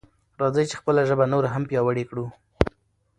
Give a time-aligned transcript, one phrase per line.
[0.39, 2.25] راځئ چې خپله ژبه نوره هم پیاوړې کړو.